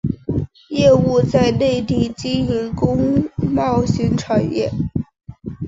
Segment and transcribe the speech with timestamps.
[0.71, 4.71] 业务在内地经营工贸型产业。